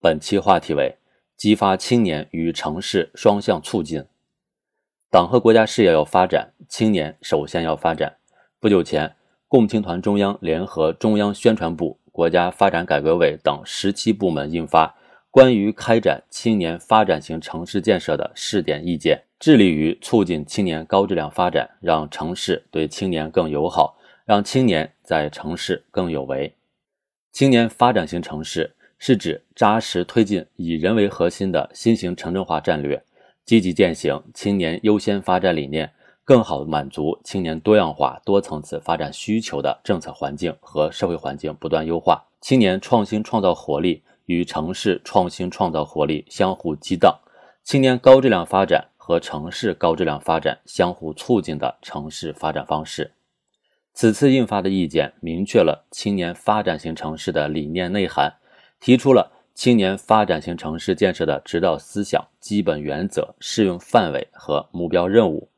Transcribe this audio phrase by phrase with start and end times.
[0.00, 0.96] 本期话题为
[1.36, 4.04] 激发青年与城市双向促进。
[5.10, 8.16] 党和国家事业要发展，青年首先要发展。
[8.60, 9.16] 不久前，
[9.48, 14.86] 共青团中央联合中央宣传部、国家发展改革委等十七部门印发
[15.32, 26.54] 《关于开展青年发展型城市建设的试点意见》，致力于促进青年高质量发展，让城市对青年更友好，让青年在城市更有为。
[27.32, 33.02] 青年发展型城市是指扎实推进以人为核心的新型城镇化战略。
[33.44, 35.90] 积极践行青年优先发展理念，
[36.22, 47.18] 更好满足青年多样化、多层次发展需求的政策环境和社会环境不断优化，青年创新创造活力与城市创新创造活力相互激荡，
[47.64, 53.12] 青年高质量发展和城市高质量发展相互促进的城市发展方式。
[53.94, 58.34] 此次印发的意见明确了青年发展型城市的理念内涵，
[58.80, 59.32] 提出了。
[59.54, 65.48] 青年发展型城市建设的指导思想、基本原则、适用范围和目标任务。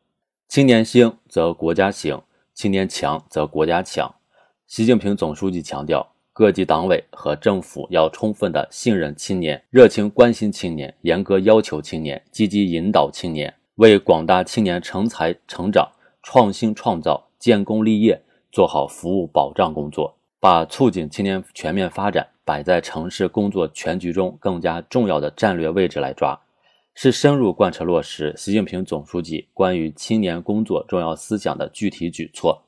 [0.49, 2.19] 青年兴则国家兴，
[2.55, 4.11] 青年强则国家强。
[4.67, 15.87] 习近平总书记强调，各级党委和政府要充分的信任青年，热情关心青年，严格要求青年，积极引导青年，为广大青年成才成长、
[16.23, 22.27] 创新创造、建功立业做好服务保障工作，把促进青年全面发展。
[22.51, 26.37] 摆在城市工作全局中更加重要的战略位置来抓，
[26.97, 32.65] 是深入贯彻落实习近平总书记关于青年工作重要思想的具体举措，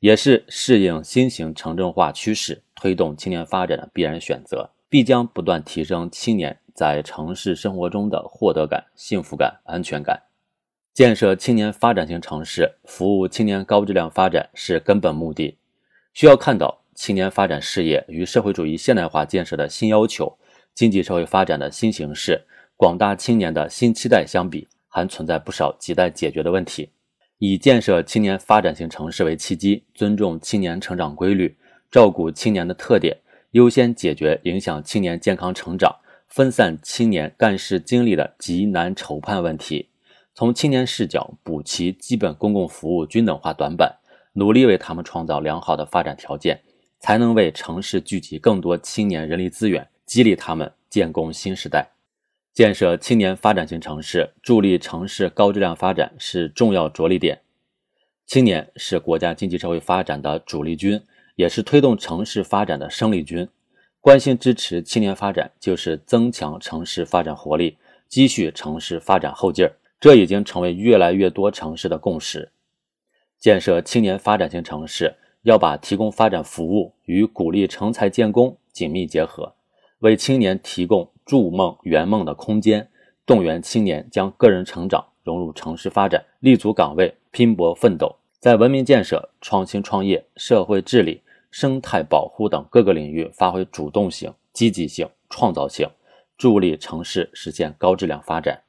[0.00, 10.20] 也是适应新型城镇化趋势、推动青年发展的必然选择，必将不断提升青年在城市生活中的获得感、幸福感、安全感。
[10.92, 15.56] 建设青年发展型城市，服务青年高质量发展是根本目的，
[16.12, 16.79] 需要看到。
[17.00, 20.36] 青年发展事业与社会主义现代化建设的新要求、
[20.74, 22.44] 经济社会发展的新形势、
[22.76, 26.90] 广大青年的新期待相比，还存在不少亟待解决的问题。
[27.38, 31.56] 以建设青年发展型城市为契机，尊重青年成长规律，
[31.90, 33.16] 照顾青年的特点，
[33.52, 35.90] 优先解决影响青年健康成长、
[36.28, 39.88] 分散青年干事精力的急难愁盼问题，
[40.34, 43.90] 从青年视角补齐基本公共服务均等化短板，
[44.34, 46.60] 努力为他们创造良好的发展条件。
[47.00, 51.88] 才能为城市聚集更多青年人力资源，激励他们建功新时代。
[52.52, 57.40] 建设青年发展型城市，助力城市高质量发展是重要着力点。
[58.26, 61.00] 青年是国家经济社会发展的主力军，
[61.36, 63.48] 也是推动城市发展的生力军。
[64.00, 67.78] 关心支持青年发展，就是增强城市发展活力，
[68.08, 69.72] 积蓄城市发展后劲儿。
[69.98, 72.50] 这已经成为越来越多城市的共识。
[73.38, 75.14] 建设青年发展型城市。
[75.42, 79.54] 要把提供发展服务与鼓励成才建功紧密结合，
[80.00, 82.88] 为青年提供筑梦圆梦的空间，
[83.24, 95.88] 动员青年将个人成长融入城市发展，立足岗位拼搏奋斗，在文明建设、创新创业、社会治理、生态保护等各个领域发挥主动性、积极性、创造性，
[96.36, 98.62] 助力城市实现高质量发展。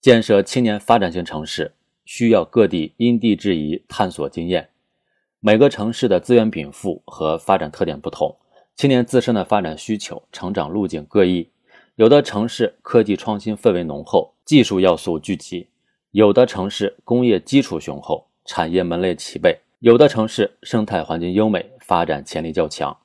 [0.00, 1.72] 建设青年发展型城市，
[2.04, 4.68] 需要各地因地制宜探索经验。
[5.46, 8.34] 每个城市的资源禀赋和发展特点不同，
[8.76, 11.50] 青年自身的发展需求、成长路径各异。
[11.96, 15.66] 有的城市科技创新氛围浓厚，技术要素聚集；
[16.12, 22.96] 有的城市工业基础雄厚，产业门类齐备；有的城市生态环境优美，发展潜力较强。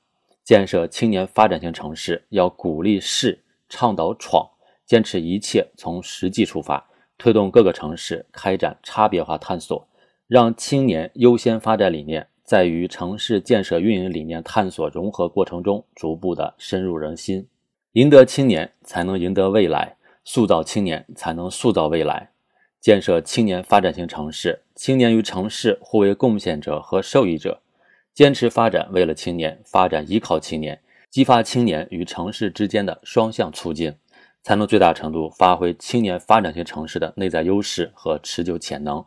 [0.46, 4.50] 建设青年发展型城市，要鼓励试、倡导闯，
[4.86, 9.86] 坚持一切从实际出发，推动各个城市开展差别化探索。
[10.30, 17.48] 让青年优先发展理念在于城市建设运营理念探索融合过程中逐步的深入人心，
[17.94, 22.30] 赢得青年才能赢得未来，塑造青年才能塑造未来。
[22.80, 27.64] 建设青年发展型城市，青年与城市互为贡献者和受益者，
[28.14, 30.80] 坚持发展为了青年，发展依靠青年，
[31.10, 33.96] 激发青年与城市之间的双向促进，
[34.44, 39.04] 才能最大程度发挥青年发展型城市的内在优势和持久潜能。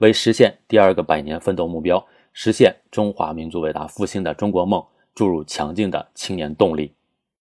[0.00, 2.02] 为实现第二个百年奋斗目标，
[2.32, 4.82] 实现中华民族伟大复兴的中国梦
[5.14, 6.94] 注入强劲的青年动力。